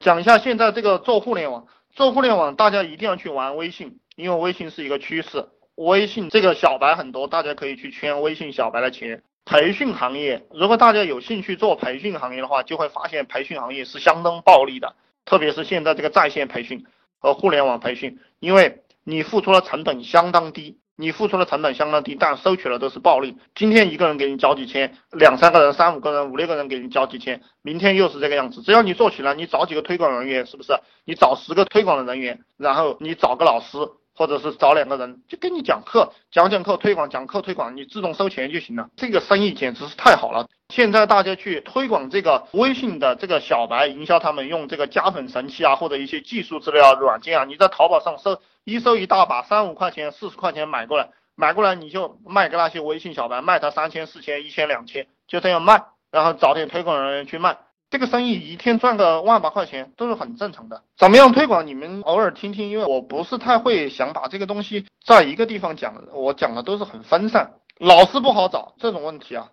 [0.00, 5.46] 讲一下现在这个做互联网，做互联网大家一定要去玩微信，因为微信是一个趋势。
[5.74, 9.22] 微信这个小白很多，大家可以去圈微信小白的钱。
[9.44, 14.94] 培训行业，如果大家有兴趣做培训行业的话，就会发现培训行业是相当暴利的，
[15.26, 16.86] 特别是现在这个在线培训
[17.18, 20.79] 和互联网培训，因为你付出的成本相当低。
[21.00, 23.38] 你付出的成本相当低，但收取的都是暴利。
[23.54, 28.60] 今天一个人给你交几千，两三个人、三五个人、五六个人给你交几千，明天又是这个样子。
[28.60, 30.74] 只要你做起来，你找几个推广人员，是不是？
[31.06, 33.78] 你找十个推广的人员，然后你找个老师，
[34.20, 38.90] 或者是找两个人，就跟你讲课，讲讲课推广，讲课推广，你自动收钱就行了。
[38.94, 40.46] 这个生意简直是太好了。
[40.68, 48.38] 现在大家去推广这个微信的这个小白营销，他们用这个加粉神器啊，或者一些技术资料软件啊，你在淘宝上搜。
[48.64, 57.56] 一搜一大把，三五块钱、四十块钱买过来，买过来你就卖给那些微信小白，卖他三千、四千、一千、两千，就这样卖，然后找点推广人员去卖，
[57.90, 60.82] 这个生意一天赚个万把块钱都是很正常的。
[60.96, 61.66] 怎么样推广？
[61.66, 69.50] 你们偶尔听听，因为我不是太会想把这个东西在一个地方讲，我讲的都是很分散，老师不好找这种问题啊，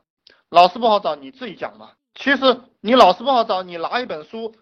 [0.49, 1.93] 老师不好找，你自己讲吧。
[2.13, 4.53] 其实你老师不好找，你拿一本书。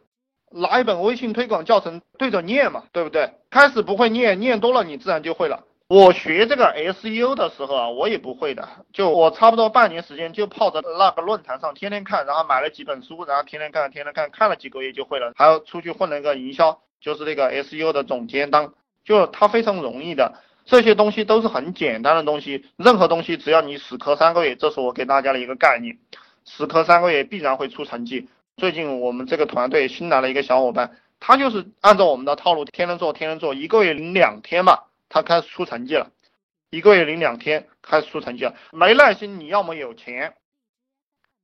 [0.52, 3.34] 拿一本微信推广教程对着念嘛，对不对？
[3.50, 5.65] 开始不会念，念多了你自然就会了。
[5.88, 15.34] 我学这个 SEO 的时候啊，我也不会的，就我差不多半年时间就泡在那个论坛上，天天看，然后买了几本书，然后天天看，天天看，看了几个月就会了。
[15.36, 20.34] 还要出去混了一个营销，就是那个 SEO 的总监当，就它非常容易的，
[20.66, 26.00] 这些东西都是很简单的东西，任何东西只要你死磕三个月，这是我给大家的一个概念，
[26.46, 28.28] 死磕三个月必然会出成绩。
[28.58, 36.12] 最近我们这个团队新来了一个小伙伴，他就是按照我们的套路，天天做，天天做，一个月领两天吧，他开始出成绩了。
[36.70, 38.54] 一个月零两天，开始出成绩了。
[38.74, 40.34] 没耐心，你要么有钱，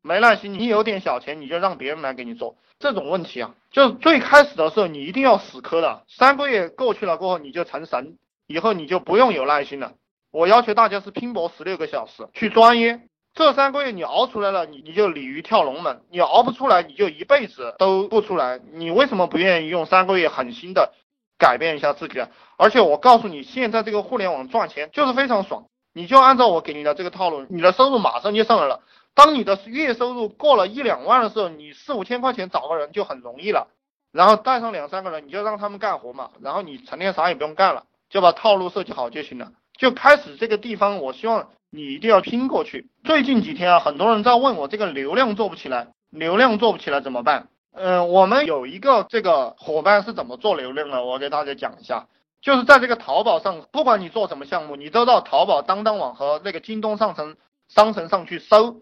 [0.02, 2.58] 没耐心，你有点小钱，你就让别人来给你做。
[2.80, 9.94] 这种问题啊，就是最开始的时候你一定要死磕的，三个月过去了过后你就成神，以后你就不用有耐心了。
[10.32, 13.08] 我要求大家是拼搏十六个小时去钻研。
[13.34, 18.60] 这三个月你熬出来了，你你就鲤鱼跳龙门；你熬不出来，你就一辈子都不出来。
[18.74, 20.94] 你为什么不愿意用三个月狠心的
[21.42, 22.30] 改变一下自己啊？
[22.56, 28.82] 而且我告诉你，现在这个互联网赚钱就是非常爽，你就按照我给你的这个套路，你的收入马上就上来了。
[29.16, 33.70] 当你的月收入过了一两万的时候，你四五千块钱找个人就很容易了，
[34.12, 39.52] 然后带上两三个人，你就让他们干活嘛，然后你成天啥也不用干了，就把套路设计好就行了。
[39.78, 41.50] 就开始这个地方，我希望。
[41.74, 42.90] 你一定要拼过去。
[43.06, 47.48] 最近几天啊，很多人在问我这个流量做不起来，流量做不起来怎么办？
[47.74, 52.08] 嗯，我们有一个这个伙伴是怎么做流量的，我给大家讲一下。
[52.42, 57.38] 就是在这个淘宝上，不管你做什么项目，你都到淘宝、当当网和那个京东上城
[57.68, 58.82] 商城上去搜，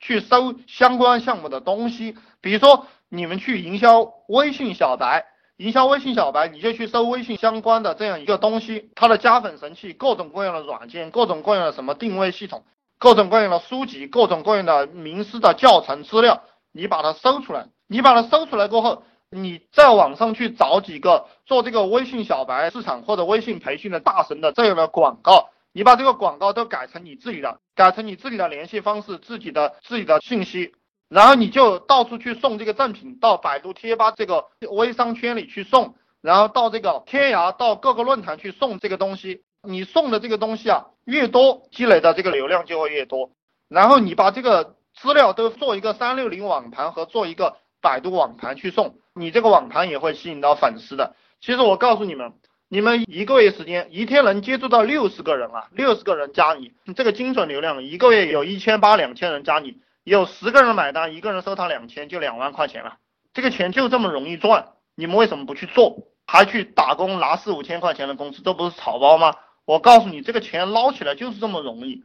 [0.00, 2.16] 去搜相关项目的东西。
[2.40, 5.26] 比如说你们去营销微信小白。
[5.58, 12.64] 营销微信小白，你就去搜微信相关的这样一个东西，它的加粉神器，各种各样的软件，各种各样的什么定位系统，
[12.98, 16.42] 各种各样的书籍，各种各样的名师的教程资料，
[16.72, 17.68] 你把它搜出来。
[17.92, 30.72] 你把它搜出来过后，你在网上去找几个做这个微信小白市场或者微信培训的大神的这样的广告，你把这个广告都改成你自己的，改成你自己的联系方式，自己的自己的信息。
[31.10, 39.42] 然后你就到处去送这个赠品，到百度贴吧这个微商圈里去送，然后到这个天涯，到各个论坛去送这个东西。
[39.62, 43.32] 你送的这个东西啊，越多，积累的这个流量就会越多。
[43.68, 51.14] 然后你把这个资料都做一个三六零网盘和做一个百度网盘去送，你这个网盘也会吸引到粉丝的。
[51.40, 52.32] 其实我告诉你们，
[52.68, 59.78] 你们一个月时间，一天能接触到六十个人啊，六十个人加你，你这个精准流量，一个月有一千八两千人加你。
[60.04, 62.96] 有十个人买单，一个人收他两千，就两万块钱了。
[63.34, 69.34] 这个钱就这么容易赚，你们为什么不去做，还去打工拿四五千块钱的工资，这不是草包吗？
[69.64, 72.02] 我告诉你，这个钱捞起来就是这么容易，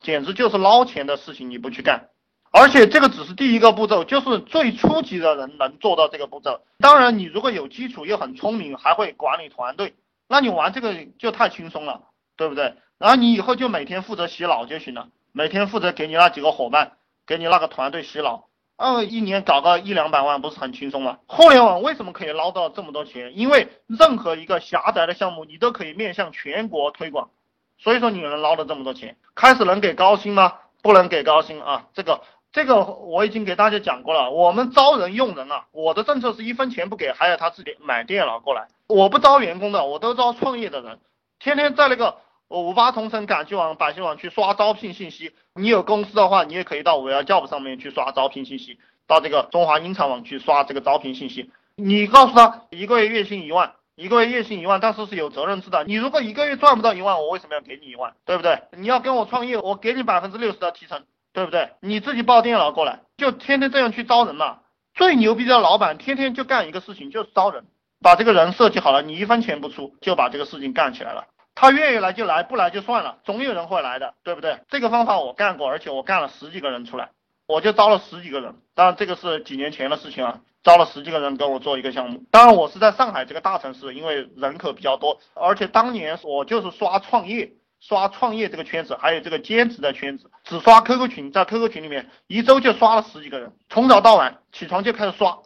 [0.00, 2.08] 简直就是捞钱的事情，你不去干。
[2.56, 6.60] 而且这个只是第一个步骤，就是最初级的人能做到这个步骤。
[6.78, 9.94] 当然，你如果有基础又很聪明，还会管理团队，
[10.28, 12.02] 那你玩这个就太轻松了，
[12.36, 12.74] 对不对？
[12.96, 16.92] 然后你以后就每天负责洗脑就行了，每天负责给你那几个伙伴。
[17.26, 21.20] 给你那个团队洗脑，嗯，一年搞个一两百万不是很轻松吗？
[21.26, 23.32] 互联网为什么可以捞到这么多钱？
[23.38, 27.30] 因为任何一个狭窄的项目，你都可以面向全国推广，
[27.78, 29.16] 所以说你能捞到这么多钱。
[29.34, 30.52] 开始能给高薪吗？
[30.82, 31.86] 不能给高薪啊！
[31.94, 32.20] 这个
[32.54, 34.30] 这个我已经给大家讲过了。
[34.30, 38.68] 我们招人用人啊，我的政策是一分钱不给，还要他自己买电脑过来。
[38.86, 41.00] 我不招员工的，我都招创业的人，
[41.38, 42.16] 天天在那个。
[42.50, 45.32] 五八同城、赶集网、百姓网去刷招聘信息。
[45.54, 48.78] 你有公司的话，你也可以到五幺 job 上面去刷招聘信息，
[49.08, 51.50] 到这个中华英才网去刷这个招聘信息。
[51.74, 55.82] 你告诉他一个月月薪一万，一个月月薪一万，但是是有责任制的。
[55.84, 58.14] 你如果一个月赚不到一万，我为什么要给你一万？
[58.24, 58.62] 对不对？
[58.76, 61.02] 你要跟我创业，我给你百分之六十的提成，
[61.34, 61.72] 对不对？
[61.80, 64.60] 你自己报电脑过来，就天天这样去招人嘛。
[64.94, 67.64] 最牛逼的老板，天天就干一个事情，就是招人，
[68.00, 71.26] 把这个人设计好了，你一分钱不出，就把这个事情干起来了。
[71.56, 74.60] 他愿意来就来，不来就算了，总有人会来的，对不对？
[74.68, 77.10] 这个方法我干过，而且我干了十几个人出来，
[77.48, 78.54] 我就招了十几个人。
[78.76, 82.22] 当然这个是几年前的事情啊，招了十几个人跟我做一个项目。
[82.30, 87.52] 当然我是在上海这个大城市，因为人口比较多，而且当年我就是刷创业，
[87.86, 95.40] 刷创业这个圈子，还有这个兼职的圈子，只刷 QQ 群，在 QQ 群里面一周就刷了十几个人，从早到晚起床就开始刷，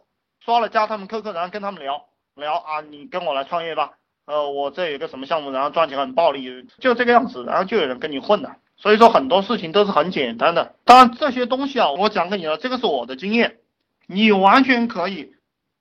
[0.44, 2.05] 刷了加他们 QQ，然后跟他们聊
[2.37, 3.94] 聊啊，你跟我来创业吧。
[4.26, 8.56] 呃，我这有个什么项目，然后赚钱很暴利，就这个样子，然后就有人跟你混了。
[8.76, 10.76] 所以说很多事情都是很简单的。
[10.85, 13.58] 当然这些东西啊，我讲给你了，这个是我的经验，
[14.06, 15.35] 你完全可以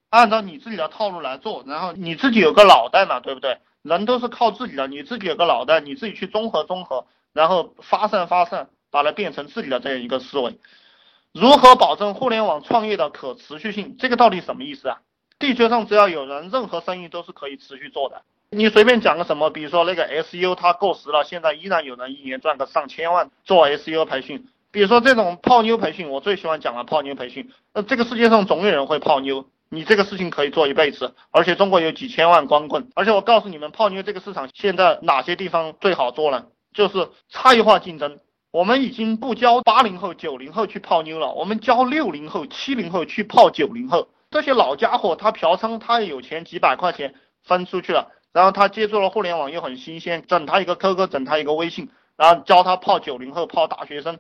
[0.10, 1.64] 按照你自己的套路来做。
[1.68, 3.60] 然后你自己有个脑袋嘛，对不对？
[3.88, 10.60] 人都是靠自己的，你自己有个脑袋，你自己去综合综合，然后发散发散，把它变成自己的这样一个思维。
[11.32, 13.96] 如何保证互联网创业的可持续性？
[13.98, 14.98] 这个到底什么意思啊？
[15.40, 18.24] 地球上只要有人，任何生意都是可以持续做的。
[18.50, 24.48] 你随便讲个什么，比如说那个 SU 它过时了，现在依然有人一年赚个上千万做 SU 培训。
[24.72, 27.52] 比如说这种泡妞培训，我最喜欢讲了泡妞培训。
[27.74, 32.90] 那这个世界上总有人会泡妞，你这个事情可以做一辈子，而且中国有几千万光棍。
[32.96, 36.46] 而且我告诉你们，泡妞这个市场现在哪些地方最好做呢？
[36.74, 38.20] 就是差异化竞争。
[38.52, 44.08] 我们已经不教八零后、九零后去泡妞了，我们教六零后、七零后去泡九零后。
[44.32, 47.14] 这些老家伙他嫖娼，他也有钱，几百块钱
[47.44, 48.12] 分出去了。
[48.34, 54.20] 然后他接触了互联网又很新鲜，整他一个 QQ，整他一个微信，然后教他泡九零后，泡大学生，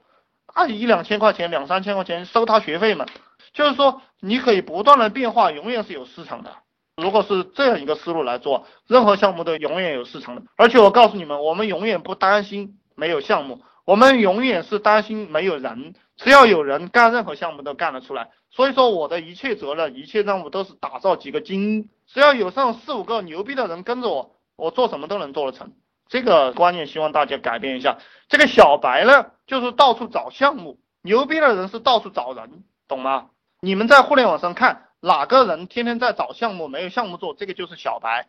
[0.55, 3.05] 那一两千块钱，两三千块钱收他学费嘛。
[3.53, 6.51] 就是说你可以不断的变化，永远是有市场的。
[6.95, 10.41] 如果是这样一个思路来做，任何项目都永远有市场的。
[10.55, 15.93] 而且我告诉你们，我们永远不担心没有项目，我们永远是担心没有人。
[16.15, 18.29] 只要有人干任何项目都干得出来。
[18.49, 21.89] 所以说我的一切责任、一切任务都是打造几个精英。
[22.07, 25.73] 只要有上四五个牛逼的人跟着我，我做什么都能做得成。
[26.09, 27.99] 这个观念希望大家改变一下。
[28.29, 33.29] 这个小白呢，就是到处找项目；牛逼的人是到处找人，懂吗？
[33.61, 38.27] 你们在互联网上看哪个人天天在找项目，没有项目做，这个就是小白。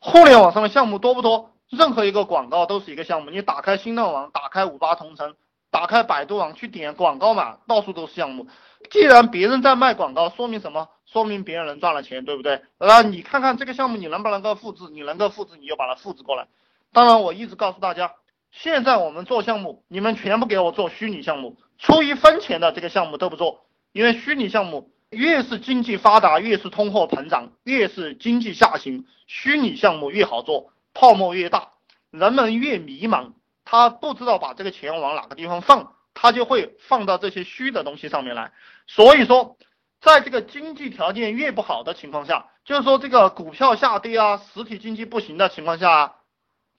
[0.00, 1.52] 互联网上的项目多不多？
[1.68, 3.30] 任何一个广告都是一个项目。
[3.30, 5.36] 你打开新浪网，打开五八同城，
[5.70, 8.48] 打开百度网去点广告嘛，到处都是项目。
[8.90, 10.88] 既然别人在卖广告，说明什么？
[11.06, 12.62] 说明别人能赚了钱，对不对？
[12.78, 14.84] 那你看看这个项目，你能不能够复制？
[14.90, 16.48] 你能够复制，你就把它复制过来。
[16.92, 18.12] 当然，我一直告诉大家，
[18.50, 31.70] 现在我们做项目，你们全部给我做虚拟项目，出一分钱的这个项目都不做，因为虚拟项目越是经济发达，越是通货膨胀，越是经济下行，虚拟项目越好做，泡沫越大，
[32.10, 33.32] 人们越迷茫，
[33.64, 35.92] 他不知道把这个钱往哪个地方放。
[36.12, 38.50] 他就会放到这些虚的东西上面来，
[38.88, 39.56] 所以说，
[40.00, 46.16] 在这个经济条件越不好的情况下，就是说这个股票下跌啊，实体经济不行的情况下，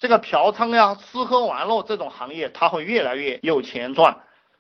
[0.02, 4.18] 这个嫖娼呀、吃喝玩乐这种行业，它会越来越有钱赚，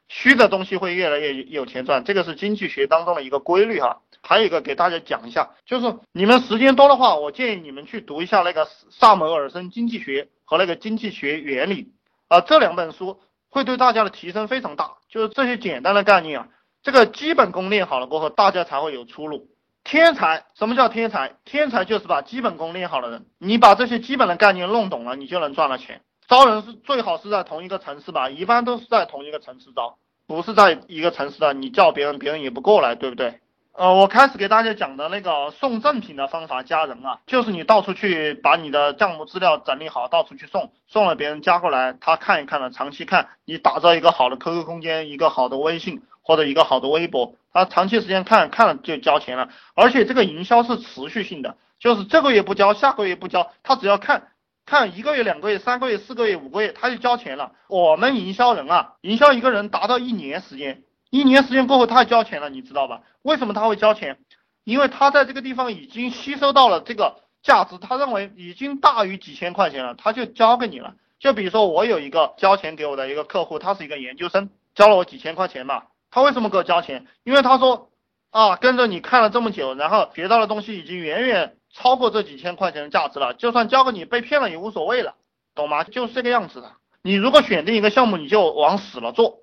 [0.08, 4.02] 虚的东西会越来越有钱赚，这个是经济学当中的一个规律哈。
[4.22, 11.92] 还有一个给大家讲一下，就是你们时间多的话，我建议你们去读一下那个萨摩尔森经济学和那个经济学原理
[12.28, 13.20] 啊这两本书。
[13.54, 16.48] 会对大家的提升非常大，就是这些简单的概念啊，
[16.84, 19.50] 这个基本功练好了过后，大家才会有出路。
[19.84, 21.34] 天才，什么叫天才？
[21.44, 23.26] 天才就是把基本功练好的人。
[23.40, 26.02] 你把这些基本的概念弄懂了，你就能赚了钱。
[26.28, 29.98] 招人是最好是在同一个城市吧，一般都是在同一个城市招，
[30.28, 33.42] 不是在一个城市的，你叫别人，别人也不过来，对不对？
[33.74, 54.30] 呃，我开始给大家讲的那个送赠品的方法加人啊，就是你到处去把你的项目资料整理好，到处去送，送了别人加过来，他看一看了，长期看，你打造一个好的 QQ 空间，一个好的微信或者一个好的微博，他长期时间看看了就交钱了，而且这个营销是持续性的，就是这个月不交，下个月不交，他只要看
[54.66, 57.54] 看一个月、两个月、三个月、四个月、五个月，他就交钱了。
[57.68, 60.84] 我们营销人啊，营销一个人达到一年时间。
[61.10, 63.02] 一年时间过后，他交钱了，你知道吧？
[63.22, 64.18] 为什么他会交钱？
[64.64, 70.94] 因为他在这个地方已经吸收到了这个价值，他认为已经大于几千块钱了，他就交给你了。
[71.20, 75.84] 就比如说我有一个交钱给我的一个客户，他是一个研究生，交了我几千块钱嘛。
[76.12, 77.08] 他为什么给我交钱？
[77.24, 77.90] 因为他说
[78.30, 85.16] 啊，跟着你看了这么久，然后学到的东西已经远远超过这几千块钱的价值了，就算交给你被骗了也无所谓了，
[85.56, 85.84] 懂吗？
[85.84, 86.74] 就是这个样子的。
[87.02, 89.40] 你如果选定一个项目，你就往死了做。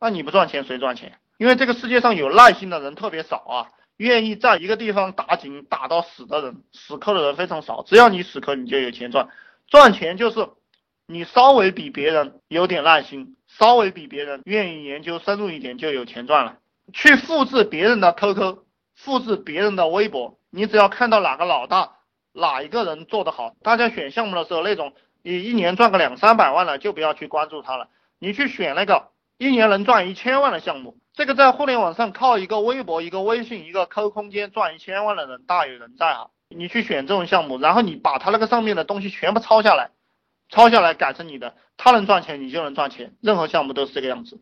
[0.00, 1.18] 那你不赚钱谁赚钱？
[1.38, 7.82] 因为这个世界上有耐心的人特别少啊，愿意在一个地方打井打到死的人，死磕的人非常少。
[7.82, 9.28] 只要你死磕，你就有钱赚。
[9.68, 10.48] 赚钱就是
[11.06, 16.56] 你稍微比别人有点耐心，稍微比别人愿意研究深入一点，就有钱赚了。
[16.92, 18.58] 去复制别人的 QQ，
[18.96, 21.92] 复制别人的微博，你只要看到哪个老大，
[22.32, 27.86] 哪一个人做得好，大家选项目的时候那种你一年赚个两三百万的，就不要去关注他了。
[28.18, 36.26] 你去选那个一年能赚一千万的项目，这个在互联网上靠一个微博、一个微信、一个 QQ 空间赚一千万的人大有人在啊。
[36.48, 39.92] 你去选这种项目，然后你把他那个上面的东西全部抄下来，
[40.52, 43.14] 抄下来改成你的，他能赚钱，你就能赚钱。
[43.22, 44.38] 任何项目都是这个样子，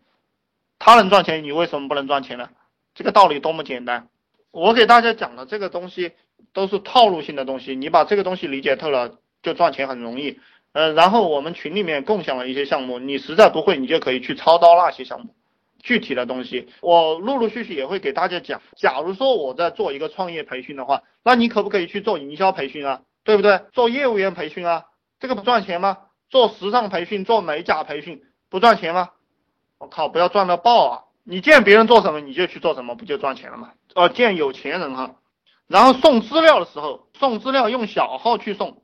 [0.81, 2.51] 他能赚钱，你为什么不能赚钱呢？
[2.97, 4.09] 这个道理多么简单。
[4.51, 6.11] 我给大家讲的这个东西
[6.53, 10.41] 都是套路性的东西，你把这个东西理解透了，就赚钱很容易。
[10.73, 15.35] 呃，然后我们群里面共享了一些项目，你实在不会，你就可以去抄刀那些项目。
[15.79, 18.61] 具体的东西，我陆陆续续也会给大家讲。
[18.75, 23.03] 假如说我在做一个创业培训的话，那你可不可以去做营销培训啊？
[23.23, 23.61] 对不对？
[23.73, 24.85] 做业务员培训啊，
[25.21, 25.99] 这个不赚钱吗？
[26.29, 29.11] 做时尚培训、做美甲培训不赚钱吗？
[29.79, 31.05] 我靠，不要赚到爆啊！
[31.23, 33.73] 你见别人做什么你就去做什么，不就赚钱了吗？
[33.95, 35.17] 呃，见有钱人哈。
[35.67, 38.83] 然后送资料的时候，送资料用小号去送，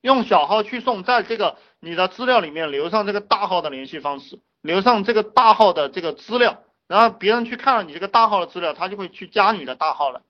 [0.00, 4.40] 用小号去送，在这个你的资料里面留上这个大号的联系方式。
[4.62, 10.22] 留上这个大号的这个资料，然后别人去看了你这个大号的资料，他就会去加你的大号了。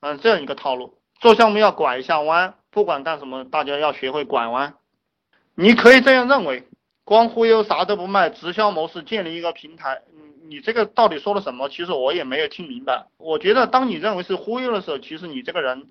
[0.00, 4.74] 嗯，这样一个套路，做项目要拐一下弯，不管干什么，大家要学会拐弯。
[5.54, 6.64] 你可以这样认为，
[7.04, 11.68] 光忽悠啥都不卖，直销模式建立一个平台，你你这个到底说了什么？
[11.68, 13.06] 其实我也没有听明白。
[13.16, 15.88] 我觉得当你认为是忽悠的时候，其实你这个人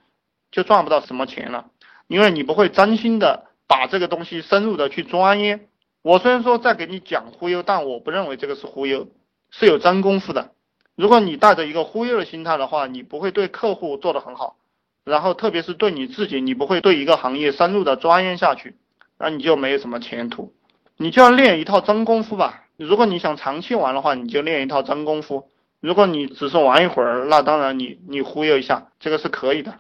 [0.52, 1.68] 就赚不到什么钱了，
[2.08, 5.70] 因为你不会真心的把这个东西深入的去钻研。
[6.02, 9.08] 我虽然说在给你讲忽悠，但我不认为这个是忽悠，
[9.52, 10.52] 是有真功夫的。
[10.98, 14.58] 如果你带着一个忽悠的心态的话，你不会对客户做得很好，
[15.06, 18.76] 然后特别是对你自己，你不会对一个行业深入的钻研下去，
[19.18, 20.54] 那你就没有什么前途。
[20.98, 22.64] 你就要练一套真功夫吧。
[22.78, 25.50] 如果你想长期玩的话，你就练一套真功夫。
[25.80, 29.80] 如果你只是玩一会儿，那当然你你忽悠一下，这个是可以的。